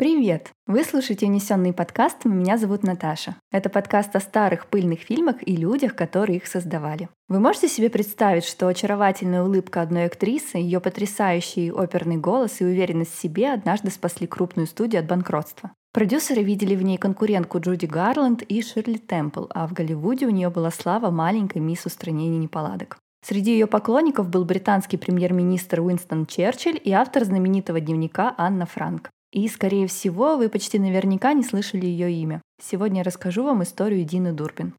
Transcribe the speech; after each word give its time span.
Привет! 0.00 0.52
Вы 0.68 0.84
слушаете 0.84 1.26
«Унесенный 1.26 1.72
подкаст», 1.72 2.24
и 2.24 2.28
меня 2.28 2.56
зовут 2.56 2.84
Наташа. 2.84 3.34
Это 3.50 3.68
подкаст 3.68 4.14
о 4.14 4.20
старых 4.20 4.68
пыльных 4.68 5.00
фильмах 5.00 5.38
и 5.44 5.56
людях, 5.56 5.96
которые 5.96 6.36
их 6.36 6.46
создавали. 6.46 7.08
Вы 7.26 7.40
можете 7.40 7.66
себе 7.66 7.90
представить, 7.90 8.44
что 8.44 8.68
очаровательная 8.68 9.42
улыбка 9.42 9.82
одной 9.82 10.04
актрисы, 10.04 10.58
ее 10.58 10.78
потрясающий 10.78 11.72
оперный 11.72 12.16
голос 12.16 12.60
и 12.60 12.64
уверенность 12.64 13.12
в 13.12 13.20
себе 13.20 13.52
однажды 13.52 13.90
спасли 13.90 14.28
крупную 14.28 14.68
студию 14.68 15.00
от 15.00 15.08
банкротства? 15.08 15.72
Продюсеры 15.92 16.44
видели 16.44 16.76
в 16.76 16.82
ней 16.82 16.96
конкурентку 16.96 17.58
Джуди 17.58 17.86
Гарланд 17.86 18.42
и 18.42 18.62
Ширли 18.62 18.98
Темпл, 18.98 19.46
а 19.50 19.66
в 19.66 19.72
Голливуде 19.72 20.26
у 20.28 20.30
нее 20.30 20.48
была 20.48 20.70
слава 20.70 21.10
маленькой 21.10 21.60
мисс 21.60 21.86
устранения 21.86 22.38
неполадок. 22.38 22.98
Среди 23.26 23.50
ее 23.50 23.66
поклонников 23.66 24.28
был 24.28 24.44
британский 24.44 24.96
премьер-министр 24.96 25.80
Уинстон 25.80 26.26
Черчилль 26.26 26.80
и 26.84 26.92
автор 26.92 27.24
знаменитого 27.24 27.80
дневника 27.80 28.32
Анна 28.38 28.64
Франк. 28.64 29.10
И, 29.32 29.46
скорее 29.48 29.86
всего, 29.86 30.36
вы 30.36 30.48
почти 30.48 30.78
наверняка 30.78 31.34
не 31.34 31.42
слышали 31.42 31.84
ее 31.84 32.10
имя. 32.12 32.40
Сегодня 32.62 32.98
я 32.98 33.04
расскажу 33.04 33.44
вам 33.44 33.62
историю 33.62 34.04
Дины 34.04 34.32
Дурбин. 34.32 34.74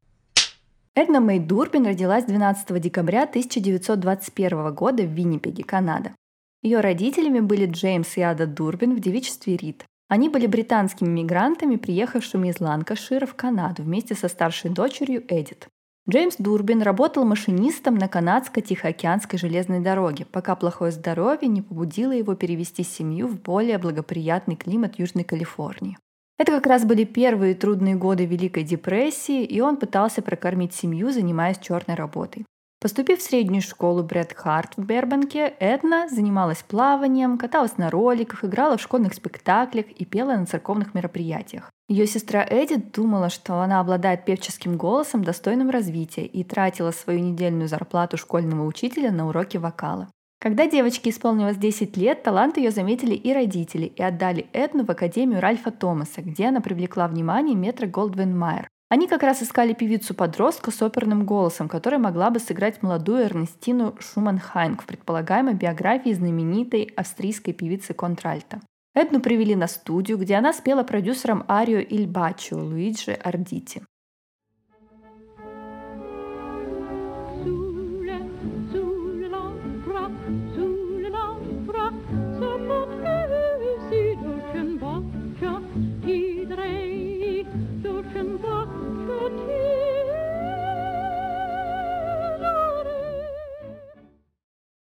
Эдна 0.96 1.20
Мэй 1.20 1.38
Дурбин 1.38 1.86
родилась 1.86 2.24
12 2.24 2.80
декабря 2.80 3.22
1921 3.22 4.74
года 4.74 5.04
в 5.04 5.12
Виннипеге, 5.12 5.62
Канада. 5.62 6.14
Ее 6.62 6.80
родителями 6.80 7.40
были 7.40 7.66
Джеймс 7.66 8.16
и 8.16 8.22
Ада 8.22 8.46
Дурбин 8.46 8.96
в 8.96 9.00
девичестве 9.00 9.56
Рид. 9.56 9.84
Они 10.08 10.28
были 10.28 10.46
британскими 10.46 11.08
мигрантами, 11.08 11.76
приехавшими 11.76 12.48
из 12.48 12.60
Ланкашира 12.60 13.26
в 13.26 13.34
Канаду 13.34 13.84
вместе 13.84 14.16
со 14.16 14.26
старшей 14.26 14.70
дочерью 14.70 15.24
Эдит. 15.28 15.68
Джеймс 16.10 16.34
Дурбин 16.38 16.82
работал 16.82 17.24
машинистом 17.24 17.94
на 17.94 18.08
канадско-тихоокеанской 18.08 19.38
железной 19.38 19.78
дороге, 19.78 20.26
пока 20.32 20.56
плохое 20.56 20.90
здоровье 20.90 21.46
не 21.46 21.62
побудило 21.62 22.10
его 22.10 22.34
перевести 22.34 22.82
семью 22.82 23.28
в 23.28 23.40
более 23.40 23.78
благоприятный 23.78 24.56
климат 24.56 24.98
Южной 24.98 25.22
Калифорнии. 25.22 25.98
Это 26.36 26.50
как 26.50 26.66
раз 26.66 26.84
были 26.84 27.04
первые 27.04 27.54
трудные 27.54 27.94
годы 27.94 28.24
Великой 28.24 28.64
депрессии, 28.64 29.44
и 29.44 29.60
он 29.60 29.76
пытался 29.76 30.20
прокормить 30.20 30.74
семью, 30.74 31.12
занимаясь 31.12 31.58
черной 31.58 31.94
работой. 31.94 32.44
Поступив 32.82 33.18
в 33.18 33.22
среднюю 33.22 33.60
школу 33.60 34.02
Брэд 34.02 34.32
Харт 34.34 34.78
в 34.78 34.82
Бербанке, 34.82 35.52
Эдна 35.60 36.08
занималась 36.08 36.62
плаванием, 36.62 37.36
каталась 37.36 37.76
на 37.76 37.90
роликах, 37.90 38.42
играла 38.42 38.78
в 38.78 38.80
школьных 38.80 39.12
спектаклях 39.12 39.84
и 39.84 40.06
пела 40.06 40.34
на 40.36 40.46
церковных 40.46 40.94
мероприятиях. 40.94 41.70
Ее 41.90 42.06
сестра 42.06 42.42
Эдит 42.48 42.92
думала, 42.92 43.28
что 43.28 43.60
она 43.60 43.80
обладает 43.80 44.24
певческим 44.24 44.78
голосом, 44.78 45.22
достойным 45.22 45.68
развития, 45.68 46.24
и 46.24 46.42
тратила 46.42 46.90
свою 46.90 47.20
недельную 47.20 47.68
зарплату 47.68 48.16
школьного 48.16 48.64
учителя 48.64 49.12
на 49.12 49.28
уроки 49.28 49.58
вокала. 49.58 50.08
Когда 50.40 50.66
девочке 50.66 51.10
исполнилось 51.10 51.58
10 51.58 51.98
лет, 51.98 52.22
талант 52.22 52.56
ее 52.56 52.70
заметили 52.70 53.14
и 53.14 53.34
родители, 53.34 53.84
и 53.84 54.02
отдали 54.02 54.46
Эдну 54.54 54.86
в 54.86 54.90
Академию 54.90 55.42
Ральфа 55.42 55.70
Томаса, 55.70 56.22
где 56.22 56.46
она 56.46 56.62
привлекла 56.62 57.08
внимание 57.08 57.54
метра 57.54 57.86
Голдвин 57.86 58.38
Майер. 58.38 58.70
Они 58.90 59.06
как 59.06 59.22
раз 59.22 59.40
искали 59.40 59.72
певицу-подростка 59.72 60.72
с 60.72 60.82
оперным 60.82 61.24
голосом, 61.24 61.68
которая 61.68 62.00
могла 62.00 62.30
бы 62.30 62.40
сыграть 62.40 62.82
молодую 62.82 63.22
Эрнестину 63.22 63.94
Шуманхайнг 64.00 64.82
в 64.82 64.86
предполагаемой 64.86 65.54
биографии 65.54 66.12
знаменитой 66.12 66.82
австрийской 66.96 67.54
певицы 67.54 67.94
контральта. 67.94 68.60
Эдну 68.92 69.20
привели 69.20 69.54
на 69.54 69.68
студию, 69.68 70.18
где 70.18 70.34
она 70.34 70.52
спела 70.52 70.82
продюсером 70.82 71.44
арию 71.48 71.86
«Иль 71.86 72.08
Бачо» 72.08 72.56
Луиджи 72.56 73.12
Ардити. 73.12 73.84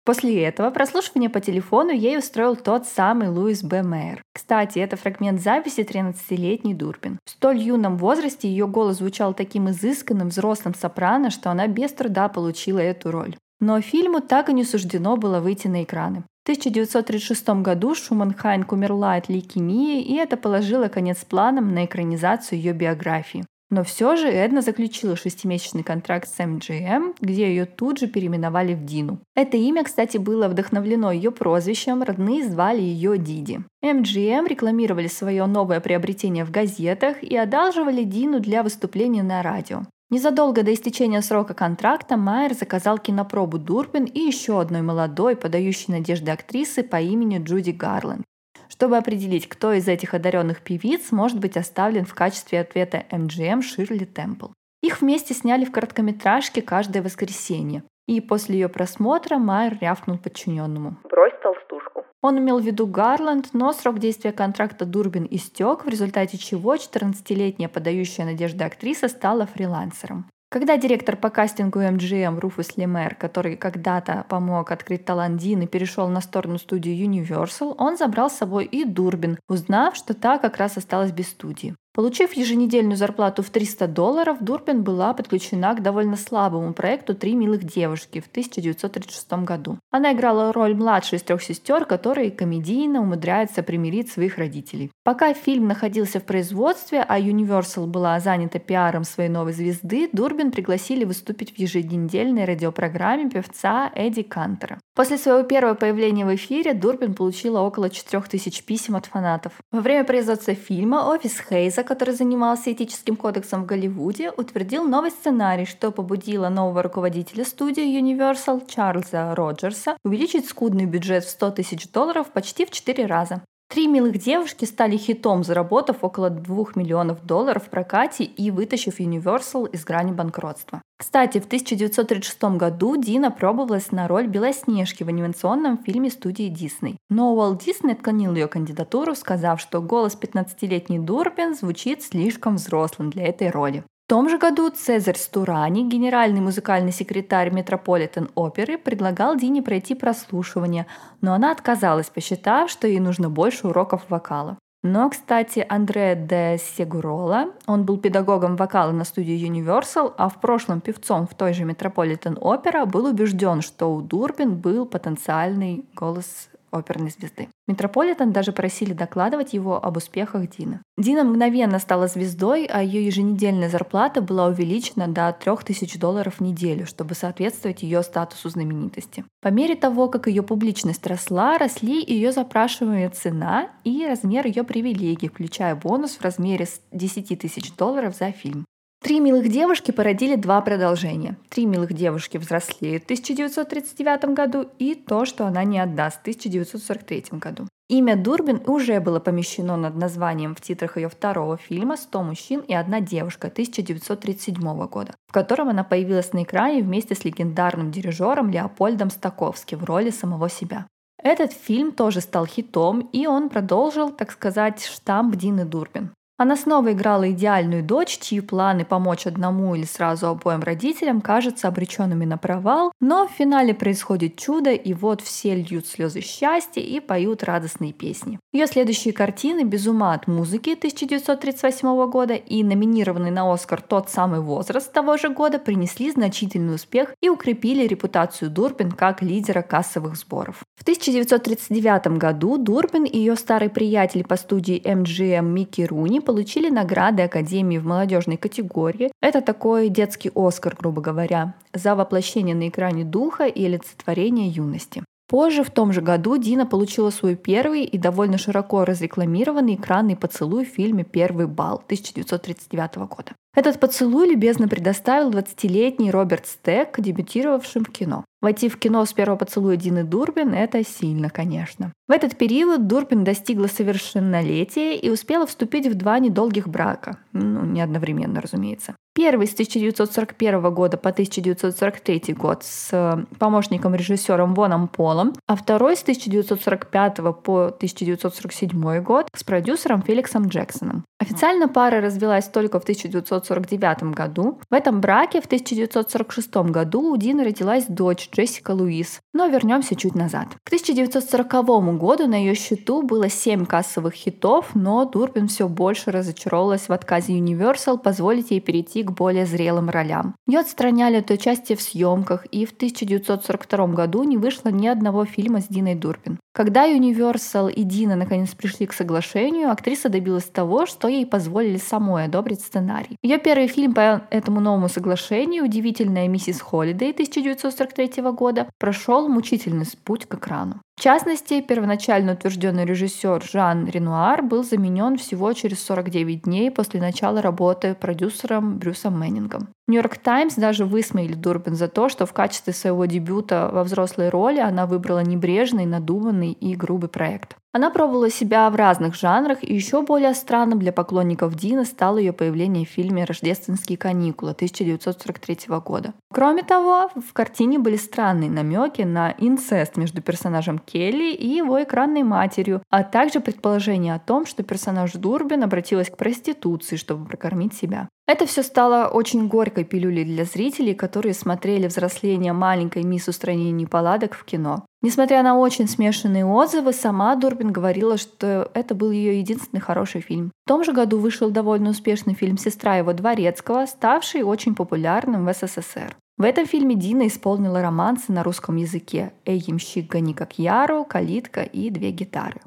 После 0.06 0.44
этого 0.44 0.70
прослушивание 0.70 1.28
по 1.28 1.40
телефону 1.40 1.90
ей 1.90 2.16
устроил 2.16 2.54
тот 2.54 2.86
самый 2.86 3.28
Луис 3.28 3.64
Б. 3.64 3.82
Мэйр. 3.82 4.22
Кстати, 4.32 4.78
это 4.78 4.96
фрагмент 4.96 5.42
записи 5.42 5.80
13-летней 5.80 6.74
Дурбин. 6.74 7.18
В 7.24 7.30
столь 7.30 7.58
юном 7.58 7.96
возрасте 7.96 8.48
ее 8.48 8.68
голос 8.68 8.98
звучал 8.98 9.34
таким 9.34 9.68
изысканным 9.68 10.28
взрослым 10.28 10.76
сопрано, 10.76 11.30
что 11.30 11.50
она 11.50 11.66
без 11.66 11.92
труда 11.92 12.28
получила 12.28 12.78
эту 12.78 13.10
роль. 13.10 13.36
Но 13.58 13.80
фильму 13.80 14.20
так 14.20 14.48
и 14.48 14.52
не 14.52 14.62
суждено 14.62 15.16
было 15.16 15.40
выйти 15.40 15.66
на 15.66 15.82
экраны. 15.82 16.20
В 16.44 16.50
1936 16.50 17.48
году 17.62 17.96
Шуман 17.96 18.32
Хайнк 18.32 18.70
умерла 18.70 19.14
от 19.14 19.28
лейкемии, 19.28 20.02
и 20.02 20.14
это 20.14 20.36
положило 20.36 20.86
конец 20.86 21.24
планам 21.24 21.74
на 21.74 21.84
экранизацию 21.84 22.60
ее 22.60 22.74
биографии. 22.74 23.44
Но 23.68 23.82
все 23.82 24.14
же 24.14 24.28
Эдна 24.28 24.62
заключила 24.62 25.16
шестимесячный 25.16 25.82
контракт 25.82 26.28
с 26.28 26.38
MGM, 26.38 27.16
где 27.20 27.48
ее 27.48 27.64
тут 27.64 27.98
же 27.98 28.06
переименовали 28.06 28.74
в 28.74 28.84
Дину. 28.84 29.18
Это 29.34 29.56
имя, 29.56 29.82
кстати, 29.82 30.18
было 30.18 30.46
вдохновлено 30.46 31.10
ее 31.10 31.32
прозвищем, 31.32 32.04
родные 32.04 32.48
звали 32.48 32.80
ее 32.80 33.18
Диди. 33.18 33.64
MGM 33.84 34.46
рекламировали 34.46 35.08
свое 35.08 35.46
новое 35.46 35.80
приобретение 35.80 36.44
в 36.44 36.52
газетах 36.52 37.22
и 37.24 37.36
одалживали 37.36 38.04
Дину 38.04 38.38
для 38.38 38.62
выступления 38.62 39.24
на 39.24 39.42
радио. 39.42 39.82
Незадолго 40.10 40.62
до 40.62 40.72
истечения 40.72 41.20
срока 41.20 41.52
контракта 41.52 42.16
Майер 42.16 42.54
заказал 42.54 42.98
кинопробу 42.98 43.58
Дурбин 43.58 44.04
и 44.04 44.20
еще 44.20 44.60
одной 44.60 44.82
молодой, 44.82 45.34
подающей 45.34 45.92
надежды 45.92 46.30
актрисы 46.30 46.84
по 46.84 47.00
имени 47.00 47.42
Джуди 47.42 47.72
Гарленд 47.72 48.24
чтобы 48.68 48.96
определить, 48.96 49.48
кто 49.48 49.72
из 49.72 49.88
этих 49.88 50.14
одаренных 50.14 50.62
певиц 50.62 51.12
может 51.12 51.38
быть 51.38 51.56
оставлен 51.56 52.04
в 52.04 52.14
качестве 52.14 52.60
ответа 52.60 53.04
MGM 53.10 53.62
Ширли 53.62 54.04
Темпл. 54.04 54.48
Их 54.82 55.00
вместе 55.00 55.34
сняли 55.34 55.64
в 55.64 55.72
короткометражке 55.72 56.62
каждое 56.62 57.02
воскресенье. 57.02 57.82
И 58.06 58.20
после 58.20 58.54
ее 58.54 58.68
просмотра 58.68 59.38
Майер 59.38 59.78
рявкнул 59.80 60.16
подчиненному. 60.18 60.96
«Брось 61.10 61.34
толстушку». 61.42 62.04
Он 62.22 62.38
имел 62.38 62.60
в 62.60 62.64
виду 62.64 62.86
Гарланд, 62.86 63.48
но 63.52 63.72
срок 63.72 63.98
действия 63.98 64.32
контракта 64.32 64.84
Дурбин 64.84 65.26
истек, 65.30 65.84
в 65.84 65.88
результате 65.88 66.38
чего 66.38 66.76
14-летняя 66.76 67.68
подающая 67.68 68.24
надежды 68.24 68.64
актриса 68.64 69.08
стала 69.08 69.46
фрилансером. 69.46 70.30
Когда 70.48 70.76
директор 70.76 71.16
по 71.16 71.28
кастингу 71.28 71.80
MGM 71.80 72.38
Руфус 72.38 72.76
Лемер, 72.76 73.16
который 73.16 73.56
когда-то 73.56 74.24
помог 74.28 74.70
открыть 74.70 75.04
талант 75.04 75.40
Дины, 75.40 75.66
перешел 75.66 76.08
на 76.08 76.20
сторону 76.20 76.58
студии 76.58 77.04
Universal, 77.04 77.74
он 77.76 77.96
забрал 77.96 78.30
с 78.30 78.36
собой 78.36 78.64
и 78.64 78.84
Дурбин, 78.84 79.38
узнав, 79.48 79.96
что 79.96 80.14
та 80.14 80.38
как 80.38 80.58
раз 80.58 80.76
осталась 80.76 81.10
без 81.10 81.28
студии. 81.28 81.74
Получив 81.96 82.34
еженедельную 82.34 82.98
зарплату 82.98 83.42
в 83.42 83.48
300 83.48 83.88
долларов, 83.88 84.36
Дурбин 84.42 84.82
была 84.82 85.14
подключена 85.14 85.74
к 85.74 85.82
довольно 85.82 86.16
слабому 86.16 86.74
проекту 86.74 87.14
«Три 87.14 87.34
милых 87.34 87.64
девушки» 87.64 88.20
в 88.20 88.26
1936 88.26 89.32
году. 89.44 89.78
Она 89.90 90.12
играла 90.12 90.52
роль 90.52 90.74
младшей 90.74 91.16
из 91.16 91.22
трех 91.22 91.42
сестер, 91.42 91.86
которая 91.86 92.30
комедийно 92.30 93.00
умудряется 93.00 93.62
примирить 93.62 94.10
своих 94.10 94.36
родителей. 94.36 94.90
Пока 95.04 95.32
фильм 95.32 95.68
находился 95.68 96.20
в 96.20 96.24
производстве, 96.24 97.00
а 97.00 97.18
Universal 97.18 97.86
была 97.86 98.20
занята 98.20 98.58
пиаром 98.58 99.04
своей 99.04 99.30
новой 99.30 99.54
звезды, 99.54 100.10
Дурбин 100.12 100.50
пригласили 100.50 101.06
выступить 101.06 101.54
в 101.54 101.58
еженедельной 101.58 102.44
радиопрограмме 102.44 103.30
певца 103.30 103.90
Эдди 103.94 104.22
Кантера. 104.22 104.78
После 104.94 105.16
своего 105.16 105.44
первого 105.44 105.74
появления 105.74 106.26
в 106.26 106.34
эфире 106.34 106.74
Дурбин 106.74 107.14
получила 107.14 107.60
около 107.60 107.88
4000 107.88 108.64
писем 108.64 108.96
от 108.96 109.06
фанатов. 109.06 109.52
Во 109.72 109.80
время 109.80 110.04
производства 110.04 110.54
фильма 110.54 111.08
офис 111.08 111.38
Хейза 111.38 111.85
который 111.86 112.14
занимался 112.14 112.70
этическим 112.70 113.16
кодексом 113.16 113.62
в 113.62 113.66
Голливуде, 113.66 114.30
утвердил 114.30 114.84
новый 114.84 115.10
сценарий, 115.10 115.64
что 115.64 115.90
побудило 115.90 116.50
нового 116.50 116.82
руководителя 116.82 117.46
студии 117.46 117.98
Universal 117.98 118.68
Чарльза 118.68 119.34
Роджерса 119.34 119.96
увеличить 120.04 120.46
скудный 120.46 120.84
бюджет 120.84 121.24
в 121.24 121.30
100 121.30 121.52
тысяч 121.52 121.90
долларов 121.90 122.26
почти 122.32 122.66
в 122.66 122.70
4 122.70 123.06
раза. 123.06 123.42
Три 123.68 123.88
милых 123.88 124.18
девушки 124.18 124.64
стали 124.64 124.96
хитом, 124.96 125.42
заработав 125.42 126.04
около 126.04 126.30
2 126.30 126.64
миллионов 126.76 127.26
долларов 127.26 127.64
в 127.64 127.68
прокате 127.68 128.22
и 128.22 128.50
вытащив 128.52 129.00
Universal 129.00 129.68
из 129.70 129.84
грани 129.84 130.12
банкротства. 130.12 130.82
Кстати, 130.96 131.40
в 131.40 131.46
1936 131.46 132.56
году 132.56 132.96
Дина 132.96 133.30
пробовалась 133.30 133.90
на 133.90 134.06
роль 134.06 134.28
Белоснежки 134.28 135.02
в 135.02 135.08
анимационном 135.08 135.78
фильме 135.78 136.10
студии 136.10 136.48
Дисней. 136.48 136.96
Но 137.10 137.34
Уолт 137.34 137.64
Дисней 137.64 137.94
отклонил 137.94 138.34
ее 138.34 138.46
кандидатуру, 138.46 139.14
сказав, 139.14 139.60
что 139.60 139.82
голос 139.82 140.16
15-летней 140.18 141.00
Дурбин 141.00 141.54
звучит 141.54 142.02
слишком 142.02 142.56
взрослым 142.56 143.10
для 143.10 143.24
этой 143.24 143.50
роли. 143.50 143.84
В 144.06 144.08
том 144.08 144.28
же 144.28 144.38
году 144.38 144.70
Цезарь 144.70 145.18
Стурани, 145.18 145.82
генеральный 145.82 146.40
музыкальный 146.40 146.92
секретарь 146.92 147.50
Метрополитен 147.50 148.30
оперы, 148.36 148.78
предлагал 148.78 149.34
Дине 149.34 149.62
пройти 149.62 149.96
прослушивание, 149.96 150.86
но 151.22 151.34
она 151.34 151.50
отказалась, 151.50 152.08
посчитав, 152.08 152.70
что 152.70 152.86
ей 152.86 153.00
нужно 153.00 153.30
больше 153.30 153.66
уроков 153.66 154.02
вокала. 154.08 154.58
Но, 154.84 155.10
кстати, 155.10 155.66
Андре 155.68 156.14
де 156.14 156.56
Сегурола, 156.56 157.46
он 157.66 157.84
был 157.84 157.98
педагогом 157.98 158.54
вокала 158.54 158.92
на 158.92 159.02
студии 159.02 159.44
Universal, 159.44 160.14
а 160.16 160.28
в 160.28 160.40
прошлом 160.40 160.80
певцом 160.80 161.26
в 161.26 161.34
той 161.34 161.52
же 161.52 161.64
Метрополитен 161.64 162.38
опера, 162.40 162.84
был 162.84 163.06
убежден, 163.06 163.60
что 163.60 163.92
у 163.92 164.02
Дурбин 164.02 164.54
был 164.54 164.86
потенциальный 164.86 165.84
голос 165.96 166.48
оперной 166.76 167.10
звезды. 167.10 167.48
Метрополитен 167.66 168.32
даже 168.32 168.52
просили 168.52 168.92
докладывать 168.92 169.52
его 169.52 169.82
об 169.84 169.96
успехах 169.96 170.48
Дины. 170.48 170.80
Дина 170.96 171.24
мгновенно 171.24 171.78
стала 171.78 172.06
звездой, 172.06 172.66
а 172.66 172.82
ее 172.82 173.04
еженедельная 173.04 173.68
зарплата 173.68 174.20
была 174.20 174.46
увеличена 174.46 175.08
до 175.08 175.32
3000 175.32 175.98
долларов 175.98 176.34
в 176.36 176.40
неделю, 176.40 176.86
чтобы 176.86 177.14
соответствовать 177.14 177.82
ее 177.82 178.02
статусу 178.02 178.48
знаменитости. 178.48 179.24
По 179.42 179.48
мере 179.48 179.74
того, 179.74 180.08
как 180.08 180.26
ее 180.26 180.42
публичность 180.42 181.06
росла, 181.06 181.58
росли 181.58 182.02
ее 182.04 182.32
запрашиваемая 182.32 183.10
цена 183.10 183.68
и 183.84 184.06
размер 184.06 184.46
ее 184.46 184.64
привилегий, 184.64 185.28
включая 185.28 185.74
бонус 185.74 186.16
в 186.16 186.22
размере 186.22 186.66
10 186.92 187.38
тысяч 187.38 187.74
долларов 187.74 188.16
за 188.16 188.30
фильм. 188.32 188.64
Три 189.02 189.20
милых 189.20 189.48
девушки 189.48 189.92
породили 189.92 190.34
два 190.36 190.60
продолжения. 190.60 191.36
Три 191.48 191.66
милых 191.66 191.92
девушки 191.92 192.38
взрослеют 192.38 193.02
в 193.02 193.06
1939 193.06 194.34
году 194.34 194.68
и 194.78 194.94
то, 194.94 195.24
что 195.24 195.46
она 195.46 195.62
не 195.64 195.78
отдаст 195.78 196.18
в 196.18 196.20
1943 196.22 197.24
году. 197.38 197.68
Имя 197.88 198.16
Дурбин 198.16 198.62
уже 198.66 198.98
было 198.98 199.20
помещено 199.20 199.76
над 199.76 199.94
названием 199.94 200.56
в 200.56 200.60
титрах 200.60 200.96
ее 200.96 201.08
второго 201.08 201.56
фильма 201.56 201.94
«100 201.94 202.24
мужчин 202.24 202.60
и 202.60 202.74
одна 202.74 203.00
девушка» 203.00 203.46
1937 203.46 204.86
года, 204.88 205.14
в 205.28 205.32
котором 205.32 205.68
она 205.68 205.84
появилась 205.84 206.32
на 206.32 206.42
экране 206.42 206.82
вместе 206.82 207.14
с 207.14 207.24
легендарным 207.24 207.92
дирижером 207.92 208.50
Леопольдом 208.50 209.10
Стаковски 209.10 209.76
в 209.76 209.84
роли 209.84 210.10
самого 210.10 210.48
себя. 210.48 210.88
Этот 211.22 211.52
фильм 211.52 211.92
тоже 211.92 212.20
стал 212.20 212.44
хитом, 212.44 213.08
и 213.12 213.28
он 213.28 213.50
продолжил, 213.50 214.10
так 214.10 214.32
сказать, 214.32 214.84
штамп 214.84 215.36
Дины 215.36 215.64
Дурбин. 215.64 216.10
Она 216.38 216.54
снова 216.56 216.92
играла 216.92 217.30
идеальную 217.30 217.82
дочь, 217.82 218.18
чьи 218.18 218.40
планы 218.40 218.84
помочь 218.84 219.26
одному 219.26 219.74
или 219.74 219.84
сразу 219.84 220.26
обоим 220.26 220.60
родителям 220.60 221.22
кажутся 221.22 221.68
обреченными 221.68 222.26
на 222.26 222.36
провал, 222.36 222.92
но 223.00 223.26
в 223.26 223.30
финале 223.30 223.72
происходит 223.72 224.36
чудо, 224.36 224.70
и 224.72 224.92
вот 224.92 225.22
все 225.22 225.54
льют 225.54 225.86
слезы 225.86 226.20
счастья 226.20 226.82
и 226.82 227.00
поют 227.00 227.42
радостные 227.42 227.94
песни. 227.94 228.38
Ее 228.52 228.66
следующие 228.66 229.14
картины 229.14 229.64
«Без 229.64 229.86
ума 229.86 230.12
от 230.12 230.26
музыки» 230.26 230.74
1938 230.74 232.10
года 232.10 232.34
и 232.34 232.62
номинированный 232.62 233.30
на 233.30 233.50
Оскар 233.50 233.80
«Тот 233.80 234.10
самый 234.10 234.40
возраст» 234.40 234.92
того 234.92 235.16
же 235.16 235.30
года 235.30 235.58
принесли 235.58 236.10
значительный 236.10 236.74
успех 236.74 237.14
и 237.22 237.30
укрепили 237.30 237.86
репутацию 237.86 238.50
Дурбин 238.50 238.92
как 238.92 239.22
лидера 239.22 239.62
кассовых 239.62 240.16
сборов. 240.16 240.56
В 240.74 240.82
1939 240.82 242.18
году 242.18 242.58
Дурбин 242.58 243.04
и 243.04 243.16
ее 243.16 243.36
старый 243.36 243.70
приятель 243.70 244.24
по 244.24 244.36
студии 244.36 244.80
MGM 244.82 245.42
Микки 245.42 245.80
Руни 245.82 246.20
получили 246.26 246.68
награды 246.68 247.22
Академии 247.22 247.78
в 247.78 247.86
молодежной 247.86 248.36
категории. 248.36 249.10
Это 249.22 249.40
такой 249.40 249.88
детский 249.88 250.30
Оскар, 250.34 250.76
грубо 250.78 251.00
говоря, 251.00 251.54
за 251.72 251.94
воплощение 251.94 252.54
на 252.54 252.68
экране 252.68 253.04
духа 253.04 253.46
и 253.46 253.64
олицетворение 253.64 254.48
юности. 254.48 255.02
Позже, 255.28 255.64
в 255.64 255.70
том 255.70 255.92
же 255.92 256.02
году, 256.02 256.36
Дина 256.36 256.66
получила 256.66 257.10
свой 257.10 257.34
первый 257.34 257.84
и 257.84 257.98
довольно 257.98 258.38
широко 258.38 258.84
разрекламированный 258.84 259.74
экранный 259.74 260.16
поцелуй 260.16 260.64
в 260.64 260.68
фильме 260.68 261.02
«Первый 261.02 261.46
бал» 261.46 261.82
1939 261.86 262.96
года. 263.08 263.32
Этот 263.56 263.80
поцелуй 263.80 264.28
любезно 264.28 264.68
предоставил 264.68 265.30
20-летний 265.30 266.10
Роберт 266.10 266.46
Стек, 266.46 267.00
дебютировавшим 267.00 267.86
в 267.86 267.90
кино. 267.90 268.22
Войти 268.42 268.68
в 268.68 268.76
кино 268.76 269.02
с 269.06 269.14
первого 269.14 269.38
поцелуя 269.38 269.76
Дины 269.76 270.04
Дурбин– 270.04 270.52
это 270.54 270.84
сильно, 270.84 271.30
конечно. 271.30 271.90
В 272.06 272.12
этот 272.12 272.36
период 272.36 272.86
Дурбин 272.86 273.24
достигла 273.24 273.66
совершеннолетия 273.66 274.94
и 274.94 275.08
успела 275.08 275.46
вступить 275.46 275.86
в 275.86 275.94
два 275.94 276.18
недолгих 276.18 276.68
брака. 276.68 277.16
Ну, 277.32 277.64
не 277.64 277.80
одновременно, 277.80 278.42
разумеется. 278.42 278.94
Первый 279.14 279.46
с 279.46 279.54
1941 279.54 280.74
года 280.74 280.98
по 280.98 281.08
1943 281.08 282.34
год 282.34 282.62
с 282.62 282.90
э, 282.92 283.24
помощником 283.38 283.94
режиссером 283.94 284.54
Воном 284.54 284.88
Полом, 284.88 285.32
а 285.46 285.56
второй 285.56 285.96
с 285.96 286.02
1945 286.02 287.16
по 287.42 287.68
1947 287.68 289.02
год 289.02 289.28
с 289.34 289.42
продюсером 289.42 290.02
Феликсом 290.02 290.48
Джексоном. 290.48 291.05
Официально 291.26 291.66
пара 291.66 292.00
развелась 292.00 292.46
только 292.46 292.78
в 292.78 292.84
1949 292.84 294.14
году. 294.14 294.60
В 294.70 294.74
этом 294.74 295.00
браке 295.00 295.40
в 295.40 295.46
1946 295.46 296.70
году 296.70 297.12
у 297.12 297.16
Дины 297.16 297.42
родилась 297.42 297.86
дочь 297.88 298.30
Джессика 298.32 298.70
Луис. 298.70 299.18
Но 299.34 299.48
вернемся 299.48 299.96
чуть 299.96 300.14
назад. 300.14 300.50
К 300.62 300.68
1940 300.68 301.98
году 301.98 302.28
на 302.28 302.36
ее 302.36 302.54
счету 302.54 303.02
было 303.02 303.28
7 303.28 303.66
кассовых 303.66 304.14
хитов, 304.14 304.70
но 304.74 305.04
Дурбин 305.04 305.48
все 305.48 305.68
больше 305.68 306.12
разочаровалась 306.12 306.88
в 306.88 306.92
отказе 306.92 307.36
Universal 307.36 307.98
позволить 307.98 308.52
ей 308.52 308.60
перейти 308.60 309.02
к 309.02 309.10
более 309.10 309.46
зрелым 309.46 309.90
ролям. 309.90 310.36
Ее 310.46 310.60
отстраняли 310.60 311.16
от 311.16 311.30
участия 311.32 311.74
в 311.74 311.82
съемках, 311.82 312.46
и 312.52 312.64
в 312.64 312.70
1942 312.70 313.86
году 313.88 314.22
не 314.22 314.36
вышло 314.36 314.68
ни 314.68 314.86
одного 314.86 315.24
фильма 315.24 315.60
с 315.60 315.66
Диной 315.66 315.96
Дурбин. 315.96 316.38
Когда 316.56 316.90
Universal 316.90 317.70
и 317.70 317.82
Дина 317.82 318.16
наконец 318.16 318.54
пришли 318.54 318.86
к 318.86 318.94
соглашению, 318.94 319.70
актриса 319.70 320.08
добилась 320.08 320.44
того, 320.44 320.86
что 320.86 321.06
ей 321.06 321.26
позволили 321.26 321.76
самой 321.76 322.24
одобрить 322.24 322.62
сценарий. 322.62 323.18
Ее 323.22 323.36
первый 323.36 323.66
фильм 323.66 323.92
по 323.92 324.26
этому 324.30 324.60
новому 324.60 324.88
соглашению 324.88 325.64
«Удивительная 325.64 326.28
миссис 326.28 326.62
Холидей» 326.62 327.10
1943 327.10 328.22
года 328.32 328.70
прошел 328.78 329.28
мучительный 329.28 329.84
путь 330.02 330.24
к 330.24 330.36
экрану. 330.36 330.80
В 330.98 331.02
частности, 331.02 331.60
первоначально 331.60 332.32
утвержденный 332.32 332.86
режиссер 332.86 333.42
Жан 333.44 333.86
Ренуар 333.86 334.42
был 334.42 334.64
заменен 334.64 335.18
всего 335.18 335.52
через 335.52 335.84
49 335.84 336.42
дней 336.44 336.70
после 336.70 337.00
начала 337.00 337.42
работы 337.42 337.94
продюсером 337.94 338.78
Брюсом 338.78 339.18
Мэннингом. 339.18 339.68
Нью-Йорк 339.88 340.16
Таймс 340.16 340.54
даже 340.54 340.86
высмеяли 340.86 341.34
Дурбин 341.34 341.74
за 341.74 341.88
то, 341.88 342.08
что 342.08 342.24
в 342.24 342.32
качестве 342.32 342.72
своего 342.72 343.04
дебюта 343.04 343.68
во 343.70 343.84
взрослой 343.84 344.30
роли 344.30 344.58
она 344.58 344.86
выбрала 344.86 345.22
небрежный, 345.22 345.84
надуманный 345.84 346.52
и 346.52 346.74
грубый 346.74 347.10
проект. 347.10 347.56
Она 347.76 347.90
пробовала 347.90 348.30
себя 348.30 348.70
в 348.70 348.74
разных 348.74 349.14
жанрах, 349.14 349.58
и 349.62 349.74
еще 349.74 350.00
более 350.00 350.32
странным 350.32 350.78
для 350.78 350.92
поклонников 350.94 351.54
Дина 351.56 351.84
стало 351.84 352.16
ее 352.16 352.32
появление 352.32 352.86
в 352.86 352.88
фильме 352.88 353.24
«Рождественские 353.24 353.98
каникулы» 353.98 354.52
1943 354.52 355.58
года. 355.84 356.14
Кроме 356.32 356.62
того, 356.62 357.10
в 357.14 357.34
картине 357.34 357.78
были 357.78 357.96
странные 357.96 358.50
намеки 358.50 359.02
на 359.02 359.34
инцест 359.36 359.98
между 359.98 360.22
персонажем 360.22 360.78
Келли 360.78 361.34
и 361.34 361.48
его 361.48 361.82
экранной 361.82 362.22
матерью, 362.22 362.82
а 362.88 363.04
также 363.04 363.40
предположение 363.40 364.14
о 364.14 364.20
том, 364.20 364.46
что 364.46 364.62
персонаж 364.62 365.12
Дурбин 365.12 365.62
обратилась 365.62 366.08
к 366.08 366.16
проституции, 366.16 366.96
чтобы 366.96 367.26
прокормить 367.26 367.74
себя. 367.74 368.08
Это 368.26 368.44
все 368.44 368.64
стало 368.64 369.06
очень 369.06 369.46
горькой 369.46 369.84
пилюлей 369.84 370.24
для 370.24 370.44
зрителей, 370.44 370.94
которые 370.94 371.32
смотрели 371.32 371.86
взросление 371.86 372.52
маленькой 372.52 373.04
мисс 373.04 373.28
устранения 373.28 373.70
неполадок 373.70 374.34
в 374.34 374.44
кино. 374.44 374.84
Несмотря 375.00 375.44
на 375.44 375.56
очень 375.56 375.86
смешанные 375.86 376.44
отзывы, 376.44 376.92
сама 376.92 377.36
Дурбин 377.36 377.70
говорила, 377.70 378.16
что 378.16 378.68
это 378.74 378.96
был 378.96 379.12
ее 379.12 379.38
единственный 379.38 379.78
хороший 379.78 380.22
фильм. 380.22 380.50
В 380.64 380.68
том 380.68 380.82
же 380.82 380.92
году 380.92 381.20
вышел 381.20 381.50
довольно 381.50 381.90
успешный 381.90 382.34
фильм 382.34 382.58
«Сестра 382.58 382.96
его 382.96 383.12
дворецкого», 383.12 383.86
ставший 383.86 384.42
очень 384.42 384.74
популярным 384.74 385.46
в 385.46 385.52
СССР. 385.52 386.16
В 386.36 386.42
этом 386.42 386.66
фильме 386.66 386.96
Дина 386.96 387.28
исполнила 387.28 387.80
романсы 387.80 388.32
на 388.32 388.42
русском 388.42 388.74
языке 388.74 389.32
«Эй, 389.44 389.62
ямщик, 389.64 390.10
гони 390.10 390.34
как 390.34 390.58
яру», 390.58 391.04
«Калитка» 391.04 391.62
и 391.62 391.90
«Две 391.90 392.10
гитары». 392.10 392.60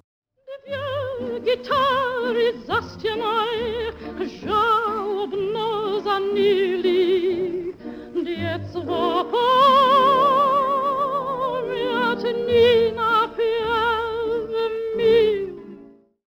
Гитары 1.44 2.56
за 2.68 2.82
стеной, 2.82 3.94
жалобно 4.42 6.02
занили, 6.02 7.76
детство 8.14 9.26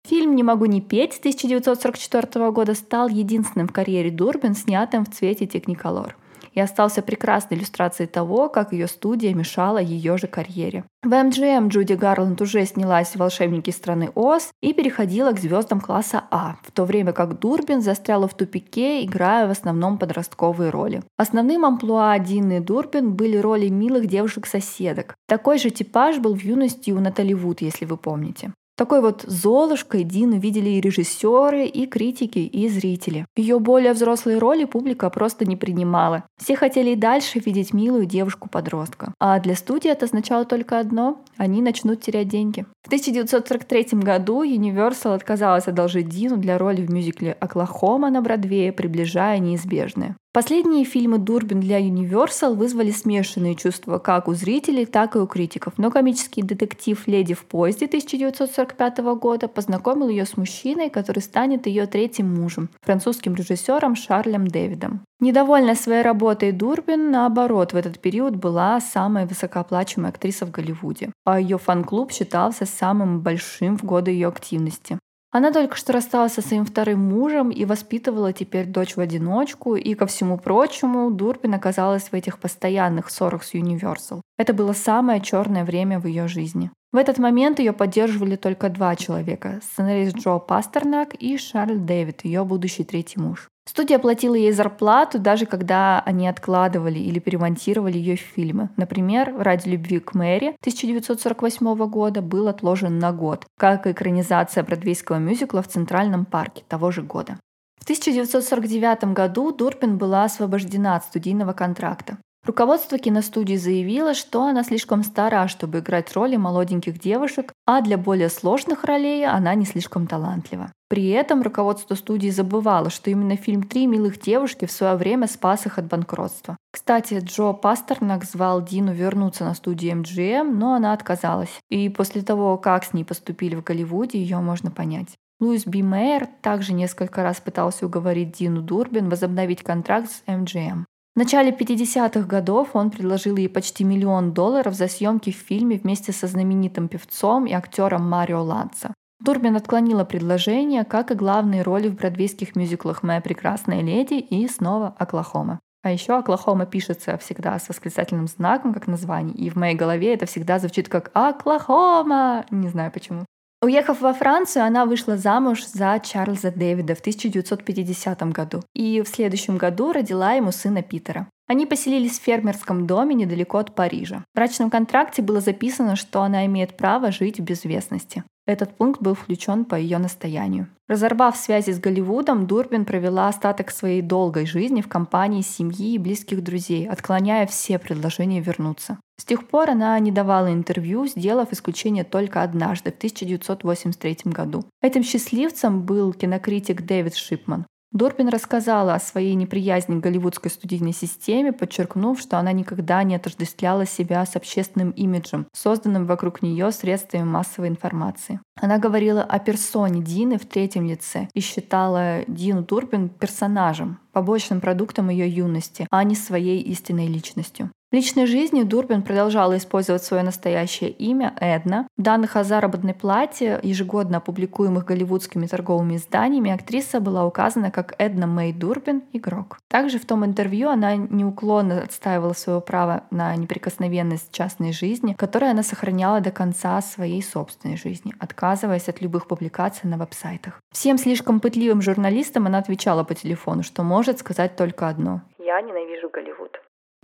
Фильм 0.07 0.37
«Не 0.37 0.43
могу 0.43 0.67
не 0.67 0.81
петь» 0.81 1.19
1944 1.19 2.51
года 2.51 2.75
стал 2.75 3.09
единственным 3.09 3.69
в 3.69 3.73
карьере 3.73 4.11
Дурбин, 4.11 4.55
снятым 4.55 5.05
в 5.05 5.11
цвете 5.11 5.47
техниколор 5.47 6.17
и 6.55 6.61
остался 6.61 7.03
прекрасной 7.03 7.59
иллюстрацией 7.59 8.09
того, 8.09 8.49
как 8.49 8.73
ее 8.73 8.87
студия 8.87 9.35
мешала 9.35 9.79
ее 9.79 10.17
же 10.17 10.27
карьере. 10.27 10.85
В 11.03 11.13
MGM 11.13 11.69
Джуди 11.69 11.93
Гарланд 11.95 12.41
уже 12.41 12.65
снялась 12.65 13.09
в 13.09 13.17
«Волшебники 13.17 13.71
страны 13.71 14.11
Оз» 14.15 14.51
и 14.63 14.73
переходила 14.73 15.33
к 15.33 15.39
звездам 15.39 15.81
класса 15.81 16.25
А, 16.31 16.57
в 16.63 16.71
то 16.71 16.85
время 16.85 17.13
как 17.13 17.39
Дурбин 17.39 17.83
застряла 17.83 18.27
в 18.27 18.35
тупике, 18.35 19.05
играя 19.05 19.47
в 19.47 19.51
основном 19.51 19.99
подростковые 19.99 20.71
роли. 20.71 21.03
Основным 21.19 21.67
амплуа 21.67 22.19
Дины 22.19 22.61
Дурбин 22.61 23.13
были 23.13 23.37
роли 23.37 23.69
милых 23.69 24.07
девушек-соседок. 24.07 25.15
Такой 25.29 25.59
же 25.59 25.71
типаж 25.71 26.19
был 26.19 26.35
в 26.35 26.43
юности 26.43 26.91
у 26.91 27.01
Натали 27.01 27.35
Вуд, 27.35 27.61
если 27.61 27.85
вы 27.85 27.97
помните. 27.97 28.53
Такой 28.76 29.00
вот 29.00 29.23
Золушкой 29.26 30.02
Дину 30.02 30.38
видели 30.38 30.71
и 30.71 30.81
режиссеры, 30.81 31.66
и 31.66 31.87
критики, 31.87 32.40
и 32.40 32.69
зрители. 32.69 33.26
Ее 33.37 33.61
более 33.61 33.93
взрослые 33.93 34.38
роли 34.38 34.64
публика 34.64 35.11
просто 35.11 35.45
не 35.45 35.57
принимала. 35.57 36.25
Все 36.37 36.57
хотели 36.57 36.90
и 36.90 36.97
дальше 36.97 37.38
видеть 37.38 37.73
милую 37.73 38.07
девушку-подростка. 38.07 39.14
А 39.21 39.38
для 39.38 39.54
студии 39.54 39.90
это 39.90 40.07
означало 40.07 40.45
только 40.45 40.81
одно— 40.81 41.23
они 41.37 41.62
начнут 41.62 42.00
терять 42.00 42.28
деньги. 42.28 42.66
В 42.83 42.87
1943 42.87 44.00
году 44.00 44.45
Universal 44.45 45.14
отказалась 45.14 45.69
одолжить 45.69 46.09
Дину 46.09 46.37
для 46.37 46.59
роли 46.59 46.85
в 46.85 46.90
мюзикле 46.90 47.37
«Оклахома» 47.38 48.11
на 48.11 48.23
Бродвее, 48.23 48.73
приближая 48.73 49.38
неизбежное. 49.38 50.16
Последние 50.35 50.85
фильмы 50.85 51.19
Дурбин 51.19 51.61
для 51.61 51.79
Universal 51.81 52.57
вызвали 52.57 52.91
смешанные 52.91 53.55
чувства 53.55 54.00
как 54.00 54.26
у 54.26 54.35
зрителей, 54.35 54.85
так 54.85 55.14
и 55.14 55.21
у 55.21 55.29
критиков. 55.29 55.75
Но 55.76 55.93
комический 55.93 56.43
детектив 56.43 57.00
«Леди 57.07 57.35
в 57.35 57.45
поезде» 57.45 57.87
1945 57.87 58.99
года 59.14 59.47
познакомил 59.47 60.09
ее 60.09 60.26
с 60.26 60.37
мужчиной, 60.37 60.91
который 60.91 61.21
станет 61.21 61.69
ее 61.69 61.87
третьим 61.87 62.35
мужем, 62.35 62.69
французским 62.83 63.37
режиссером 63.37 63.95
Шарлем 63.95 64.49
Дэвидом. 64.49 65.03
Недовольная 65.21 65.76
своей 65.76 66.03
работой 66.03 66.50
Дурбин, 66.50 67.12
наоборот, 67.12 67.73
в 67.73 67.76
этот 67.76 68.00
период 68.00 68.35
была 68.35 68.81
самой 68.81 69.26
высокооплачиваемой 69.26 70.11
актрисой 70.11 70.49
в 70.49 70.50
Голливуде, 70.50 71.12
а 71.25 71.38
ее 71.38 71.59
фан-клуб 71.59 72.11
считался 72.11 72.67
самым 72.67 73.21
большим 73.21 73.79
в 73.79 73.85
годы 73.85 74.11
ее 74.11 74.26
активности. 74.26 74.99
Она 75.35 75.50
только 75.50 75.75
что 75.75 75.93
рассталась 75.93 76.35
со 76.35 76.43
своим 76.43 76.64
вторым 76.64 77.00
мужем 77.00 77.50
и 77.50 77.64
воспитывала 77.64 78.33
теперь 78.33 78.67
дочь 78.67 78.95
в 78.95 79.00
одиночку, 79.00 79.75
и, 79.75 79.95
ко 79.95 80.07
всему 80.07 80.38
прочему, 80.38 81.11
Дурбин 81.11 81.55
оказалась 81.55 82.05
в 82.05 82.14
этих 82.14 82.38
постоянных 82.38 83.11
ссорах 83.11 83.43
с 83.43 83.53
Universal. 83.53 84.21
Это 84.38 84.55
было 84.55 84.73
самое 84.75 85.21
черное 85.21 85.64
время 85.64 85.99
в 85.99 86.07
ее 86.07 86.29
жизни. 86.29 86.71
В 86.95 86.97
этот 86.97 87.19
момент 87.19 87.59
ее 87.59 87.73
поддерживали 87.73 88.37
только 88.37 88.69
два 88.69 88.95
человека– 88.95 89.61
сценарист 89.65 90.17
Джо 90.17 90.39
Пастернак 90.39 91.15
и 91.15 91.37
Шарль 91.37 91.81
Дэвид, 91.81 92.25
ее 92.25 92.45
будущий 92.45 92.85
третий 92.85 93.19
муж. 93.19 93.49
Студия 93.69 93.99
платила 93.99 94.37
ей 94.37 94.53
зарплату, 94.53 95.19
даже 95.19 95.47
когда 95.47 95.99
они 96.07 96.29
откладывали 96.29 97.01
или 97.01 97.19
перемонтировали 97.19 97.99
ее 97.99 98.15
фильмы. 98.15 98.69
Например, 98.77 99.35
«Ради 99.37 99.71
любви 99.71 99.99
к 99.99 100.15
Мэри» 100.15 100.55
1948 100.61 101.75
года 101.89 102.23
был 102.23 102.47
отложен 102.47 103.01
на 103.01 103.11
год, 103.11 103.45
как 103.59 103.89
и 103.89 103.91
экранизация 103.91 104.63
бродвейского 104.63 105.17
мюзикла 105.17 105.63
в 105.63 105.67
Центральном 105.67 106.25
парке 106.25 106.63
того 106.69 106.93
же 106.93 107.03
года. 107.03 107.41
В 107.81 107.83
1949 107.83 109.13
году 109.15 109.51
Дурпин 109.51 109.99
была 109.99 110.23
освобождена 110.23 110.95
от 110.95 111.05
студийного 111.07 111.55
контракта. 111.55 112.19
Руководство 112.45 112.99
киностудии 112.99 113.57
заявило, 113.57 114.13
что 114.13 114.45
она 114.45 114.65
слишком 114.65 115.03
стара, 115.03 115.49
чтобы 115.49 115.79
играть 115.79 116.13
роли 116.13 116.37
молоденьких 116.37 117.01
девушек, 117.01 117.55
а 117.67 117.81
для 117.81 117.97
более 117.97 118.29
сложных 118.29 118.85
ролей 118.85 119.27
она 119.27 119.55
не 119.55 119.65
слишком 119.65 120.07
талантлива. 120.07 120.71
При 120.89 121.09
этом 121.09 121.41
руководство 121.41 121.95
студии 121.95 122.29
забывало, 122.29 122.91
что 122.91 123.11
именно 123.11 123.37
фильм 123.37 123.63
«Три 123.63 123.87
милых 123.87 124.21
девушки» 124.21 124.67
в 124.67 124.73
свое 124.73 124.97
время 124.97 125.27
спас 125.27 125.65
их 125.65 125.79
от 125.79 125.87
банкротства. 125.87 126.59
Кстати, 126.71 127.19
Джо 127.23 127.55
Пастернак 127.55 128.25
звал 128.25 128.63
Дину 128.63 128.93
вернуться 128.93 129.45
на 129.45 129.55
студию 129.55 130.03
MGM, 130.03 130.53
но 130.53 130.75
она 130.75 130.93
отказалась. 130.93 131.59
И 131.71 131.89
после 131.89 132.21
того, 132.21 132.59
как 132.59 132.85
с 132.85 132.93
ней 132.93 133.05
поступили 133.05 133.55
в 133.55 133.65
Голливуде, 133.65 134.19
ее 134.19 134.37
можно 134.41 134.71
понять. 134.71 135.17
Луис 135.41 135.65
Би 135.67 135.83
Мейер 135.83 136.29
также 136.43 136.75
несколько 136.75 137.23
раз 137.23 137.41
пытался 137.41 137.87
уговорить 137.87 138.33
Дину 138.33 138.61
Дурбин 138.61 139.09
возобновить 139.09 139.63
контракт 139.63 140.11
с 140.11 140.23
MGM. 140.27 140.85
В 141.14 141.16
начале 141.16 141.52
50-х 141.52 142.26
годов 142.26 142.71
он 142.75 142.90
предложил 142.90 143.37
ей 143.37 143.49
почти 143.49 143.85
миллион 143.85 144.33
долларов 144.33 144.75
за 144.75 144.88
съемки 144.88 145.30
в 145.30 145.37
фильме 145.37 145.76
вместе 145.76 146.11
со 146.11 146.26
знаменитым 146.26 146.88
певцом 146.88 147.47
и 147.47 147.52
актером 147.52 148.11
Марио 148.11 148.42
Ланца. 148.42 148.92
Дурбин 149.21 149.54
отклонила 149.54 150.04
предложение, 150.04 150.85
как 150.85 151.12
и 151.12 151.14
главные 151.14 151.62
роли 151.62 151.87
в 151.87 151.94
бродвейских 151.94 152.56
мюзиклах 152.56 153.04
«Моя 153.04 153.21
прекрасная 153.21 153.80
леди» 153.80 154.14
и 154.14 154.49
снова 154.49 154.92
«Оклахома». 154.99 155.61
А 155.85 155.92
еще 155.92 156.18
Оклахома 156.18 156.66
пишется 156.66 157.16
всегда 157.18 157.61
с 157.61 157.68
восклицательным 157.68 158.26
знаком, 158.26 158.75
как 158.75 158.88
название, 158.88 159.37
и 159.37 159.50
в 159.50 159.54
моей 159.54 159.76
голове 159.76 160.14
это 160.14 160.26
всегда 160.26 160.59
звучит 160.59 160.88
как 160.88 161.12
«Оклахома!» 161.14 162.44
Не 162.50 162.68
знаю 162.68 162.90
почему. 162.90 163.25
Уехав 163.64 164.02
во 164.02 164.12
Францию, 164.12 164.66
она 164.66 164.85
вышла 164.85 165.16
замуж 165.16 165.64
за 165.64 165.99
Чарльза 165.99 166.50
Дэвида 166.50 166.94
в 166.94 167.00
1950 167.00 168.23
году 168.30 168.62
и 168.75 169.00
в 169.00 169.09
следующем 169.09 169.56
году 169.56 169.92
родила 169.92 170.33
ему 170.33 170.52
сына 170.52 170.83
Питера. 170.83 171.28
Они 171.47 171.67
поселились 171.67 172.19
в 172.19 172.23
фермерском 172.23 172.87
доме 172.87 173.15
недалеко 173.15 173.59
от 173.59 173.75
Парижа. 173.75 174.25
В 174.33 174.37
брачном 174.37 174.71
контракте 174.71 175.21
было 175.23 175.41
записано, 175.41 175.95
что 175.97 176.23
она 176.23 176.47
имеет 176.47 176.77
право 176.77 177.13
жить 177.13 177.39
в 177.39 177.43
безвестности. 177.45 178.25
Этот 178.47 178.77
пункт 178.77 179.01
был 179.01 179.15
включен 179.15 179.65
по 179.65 179.75
ее 179.75 179.99
настоянию. 179.99 180.69
Разорвав 180.87 181.35
связи 181.37 181.71
с 181.71 181.81
Голливудом, 181.81 182.47
Дурбин 182.47 182.85
провела 182.85 183.29
остаток 183.29 183.71
своей 183.71 184.03
долгой 184.03 184.45
жизни 184.45 184.83
в 184.83 184.89
компании 184.89 185.41
семьи 185.41 185.95
и 185.95 185.99
близких 185.99 186.45
друзей, 186.45 186.87
отклоняя 186.87 187.47
все 187.47 187.79
предложения 187.79 188.41
вернуться. 188.41 188.99
С 189.19 189.25
тех 189.25 189.49
пор 189.49 189.71
она 189.71 189.99
не 189.99 190.11
давала 190.11 190.53
интервью, 190.53 191.07
сделав 191.07 191.53
исключение 191.53 192.05
только 192.05 192.43
однажды, 192.43 192.93
в 192.93 192.97
1983 192.97 194.19
году. 194.27 194.65
Этим 194.83 195.03
счастливцем 195.03 195.83
был 195.83 196.13
кинокритик 196.13 196.83
Дэвид 196.83 197.15
Шипман. 197.15 197.67
Дорбин 197.95 198.29
рассказала 198.29 198.95
о 198.95 198.99
своей 198.99 199.37
неприязни 199.37 200.01
к 200.01 200.03
голливудской 200.03 200.51
студийной 200.51 200.93
системе, 200.93 201.53
подчеркнув, 201.53 202.19
что 202.19 202.39
она 202.39 202.51
никогда 202.51 203.05
не 203.05 203.15
отождествляла 203.15 203.87
себя 203.87 204.27
с 204.27 204.35
общественным 204.35 204.91
имиджем, 204.91 205.47
созданным 205.53 206.05
вокруг 206.05 206.43
нее 206.43 206.73
средствами 206.73 207.23
массовой 207.23 207.69
информации. 207.69 208.41
Она 208.61 208.79
говорила 208.79 209.23
о 209.23 209.39
персоне 209.39 210.03
Дины 210.03 210.39
в 210.39 210.45
третьем 210.47 210.87
лице 210.87 211.29
и 211.35 211.41
считала 211.41 212.25
Дину 212.27 212.65
Дурбин 212.65 213.09
персонажем, 213.09 214.01
побочным 214.13 214.61
продуктом 214.61 215.09
ее 215.09 215.29
юности, 215.29 215.87
а 215.91 216.03
не 216.03 216.17
своей 216.17 216.61
истинной 216.63 217.07
личностью. 217.07 217.71
В 217.95 217.97
личной 217.97 218.27
жизни 218.27 218.65
Дурбин 218.65 219.03
продолжала 219.03 219.57
использовать 219.57 220.03
свое 220.03 220.25
настоящее 220.25 220.91
имя 220.91 221.33
Эдна. 221.39 221.87
В 221.97 222.03
данных 222.03 222.35
о 222.35 222.43
заработной 222.43 222.93
плате, 222.93 223.61
ежегодно 223.63 224.17
опубликуемых 224.17 224.85
голливудскими 224.85 225.47
торговыми 225.47 225.95
изданиями, 225.95 226.51
актриса 226.51 226.99
была 226.99 227.25
указана 227.25 227.71
как 227.71 227.95
Эдна 227.99 228.27
Мэй 228.27 228.53
Дурбин, 228.53 229.05
игрок. 229.13 229.59
Также 229.69 230.01
в 230.01 230.07
том 230.07 230.25
интервью 230.25 230.71
она 230.71 230.97
неуклонно 230.97 231.83
отстаивала 231.83 232.33
свое 232.33 232.61
право 232.61 233.05
на 233.13 233.37
неприкосновенность 233.37 234.33
частной 234.33 234.73
жизни, 234.73 235.15
которое 235.17 235.53
она 235.53 235.63
сохраняла 235.63 236.21
до 236.21 236.33
конца 236.33 236.83
своей 236.83 237.23
собственной 237.23 237.77
жизни, 237.77 238.13
отказываясь 238.19 238.89
от 238.89 239.01
любых 239.03 239.29
публикаций 239.29 239.89
на 239.89 239.99
веб-сайтах. 239.99 240.61
Всем 240.73 240.99
слишком 240.99 241.39
пытливым 241.39 241.81
журналистам 241.81 242.49
она 242.49 242.59
отвечала 242.59 243.05
по 243.05 243.15
телефону, 243.15 243.63
что 243.63 243.85
может 243.85 244.19
сказать 244.19 244.57
только 244.57 244.89
одно. 244.89 245.23
«Я 245.39 245.61
ненавижу 245.61 246.11
Голливуд». 246.13 246.54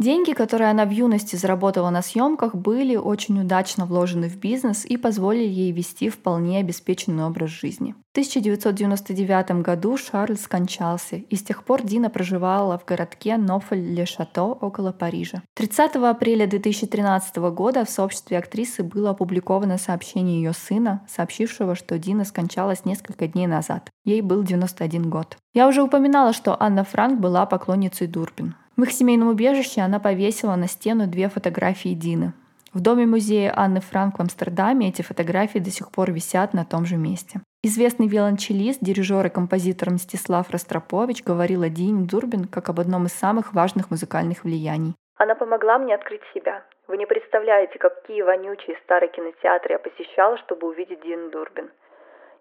Деньги, 0.00 0.32
которые 0.32 0.70
она 0.70 0.86
в 0.86 0.90
юности 0.92 1.36
заработала 1.36 1.90
на 1.90 2.00
съемках, 2.00 2.54
были 2.54 2.96
очень 2.96 3.38
удачно 3.38 3.84
вложены 3.84 4.30
в 4.30 4.38
бизнес 4.38 4.86
и 4.86 4.96
позволили 4.96 5.46
ей 5.46 5.72
вести 5.72 6.08
вполне 6.08 6.60
обеспеченный 6.60 7.24
образ 7.24 7.50
жизни. 7.50 7.94
В 8.08 8.12
1999 8.12 9.60
году 9.60 9.98
Шарль 9.98 10.38
скончался, 10.38 11.16
и 11.16 11.36
с 11.36 11.42
тех 11.42 11.64
пор 11.64 11.82
Дина 11.82 12.08
проживала 12.08 12.78
в 12.78 12.86
городке 12.86 13.36
Нофель-ле-Шато 13.36 14.42
около 14.42 14.92
Парижа. 14.92 15.42
30 15.54 15.96
апреля 15.96 16.46
2013 16.46 17.36
года 17.52 17.84
в 17.84 17.90
сообществе 17.90 18.38
актрисы 18.38 18.82
было 18.82 19.10
опубликовано 19.10 19.76
сообщение 19.76 20.42
ее 20.42 20.54
сына, 20.54 21.06
сообщившего, 21.10 21.74
что 21.74 21.98
Дина 21.98 22.24
скончалась 22.24 22.86
несколько 22.86 23.26
дней 23.26 23.46
назад. 23.46 23.90
Ей 24.06 24.22
был 24.22 24.44
91 24.44 25.10
год. 25.10 25.36
Я 25.52 25.68
уже 25.68 25.82
упоминала, 25.82 26.32
что 26.32 26.56
Анна 26.58 26.84
Франк 26.84 27.20
была 27.20 27.44
поклонницей 27.44 28.06
Дурбин. 28.06 28.54
В 28.76 28.82
их 28.82 28.92
семейном 28.92 29.28
убежище 29.28 29.80
она 29.80 30.00
повесила 30.00 30.56
на 30.56 30.66
стену 30.66 31.06
две 31.06 31.28
фотографии 31.28 31.94
Дины. 31.94 32.32
В 32.72 32.80
доме-музея 32.80 33.52
Анны 33.56 33.80
Франк 33.80 34.18
в 34.18 34.20
Амстердаме 34.20 34.88
эти 34.88 35.02
фотографии 35.02 35.58
до 35.58 35.70
сих 35.70 35.90
пор 35.90 36.12
висят 36.12 36.54
на 36.54 36.64
том 36.64 36.86
же 36.86 36.96
месте. 36.96 37.40
Известный 37.62 38.06
виолончелист, 38.06 38.80
дирижер 38.80 39.26
и 39.26 39.28
композитор 39.28 39.90
Мстислав 39.90 40.48
Ростропович 40.50 41.24
говорил 41.24 41.62
о 41.62 41.68
Дине 41.68 42.06
Дурбин 42.06 42.44
как 42.46 42.68
об 42.68 42.78
одном 42.78 43.06
из 43.06 43.12
самых 43.12 43.52
важных 43.54 43.90
музыкальных 43.90 44.44
влияний. 44.44 44.94
Она 45.16 45.34
помогла 45.34 45.78
мне 45.78 45.94
открыть 45.94 46.22
себя. 46.32 46.62
Вы 46.86 46.96
не 46.96 47.06
представляете, 47.06 47.78
какие 47.78 48.22
вонючие 48.22 48.78
старые 48.84 49.10
кинотеатры 49.10 49.72
я 49.72 49.78
посещала, 49.78 50.38
чтобы 50.38 50.68
увидеть 50.68 51.02
Дину 51.02 51.30
Дурбин. 51.30 51.70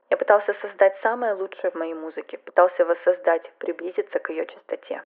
Я 0.10 0.18
пытался 0.18 0.54
создать 0.62 0.94
самое 1.04 1.34
лучшее 1.34 1.72
в 1.72 1.76
моей 1.76 1.96
музыке, 1.96 2.38
пытался 2.38 2.86
воссоздать, 2.86 3.52
приблизиться 3.58 4.20
к 4.20 4.30
ее 4.30 4.46
чистоте. 4.46 5.04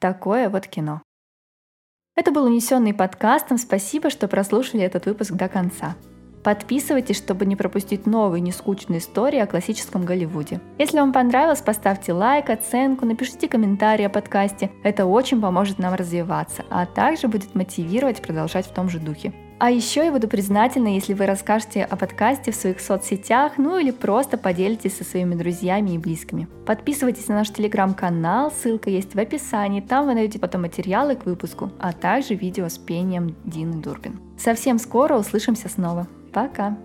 Такое 0.00 0.48
вот 0.48 0.66
кино. 0.66 1.02
Это 2.16 2.32
был 2.32 2.46
унесенный 2.46 2.94
подкастом. 2.94 3.58
Спасибо, 3.58 4.10
что 4.10 4.28
прослушали 4.28 4.82
этот 4.82 5.06
выпуск 5.06 5.32
до 5.32 5.48
конца. 5.48 5.94
Подписывайтесь, 6.42 7.16
чтобы 7.16 7.44
не 7.46 7.56
пропустить 7.56 8.06
новые 8.06 8.40
нескучные 8.40 9.00
истории 9.00 9.38
о 9.38 9.46
классическом 9.46 10.04
Голливуде. 10.04 10.60
Если 10.78 10.98
вам 10.98 11.12
понравилось, 11.12 11.60
поставьте 11.60 12.12
лайк, 12.12 12.48
оценку, 12.48 13.04
напишите 13.04 13.48
комментарий 13.48 14.06
о 14.06 14.10
подкасте. 14.10 14.70
Это 14.82 15.04
очень 15.04 15.40
поможет 15.40 15.78
нам 15.78 15.94
развиваться, 15.94 16.64
а 16.70 16.86
также 16.86 17.28
будет 17.28 17.54
мотивировать 17.54 18.22
продолжать 18.22 18.66
в 18.66 18.72
том 18.72 18.88
же 18.88 18.98
духе. 18.98 19.32
А 19.58 19.70
еще 19.70 20.06
я 20.06 20.10
буду 20.10 20.26
признательна, 20.26 20.88
если 20.88 21.12
вы 21.12 21.26
расскажете 21.26 21.84
о 21.84 21.94
подкасте 21.96 22.50
в 22.50 22.54
своих 22.54 22.80
соцсетях, 22.80 23.58
ну 23.58 23.78
или 23.78 23.90
просто 23.90 24.38
поделитесь 24.38 24.96
со 24.96 25.04
своими 25.04 25.34
друзьями 25.34 25.90
и 25.90 25.98
близкими. 25.98 26.48
Подписывайтесь 26.64 27.28
на 27.28 27.34
наш 27.34 27.50
телеграм-канал, 27.50 28.50
ссылка 28.50 28.88
есть 28.88 29.14
в 29.14 29.18
описании, 29.18 29.82
там 29.82 30.06
вы 30.06 30.14
найдете 30.14 30.38
потом 30.38 30.62
материалы 30.62 31.14
к 31.14 31.26
выпуску, 31.26 31.70
а 31.78 31.92
также 31.92 32.32
видео 32.32 32.70
с 32.70 32.78
пением 32.78 33.36
Дины 33.44 33.82
Дурбин. 33.82 34.18
Совсем 34.38 34.78
скоро 34.78 35.18
услышимся 35.18 35.68
снова. 35.68 36.08
Пока! 36.32 36.76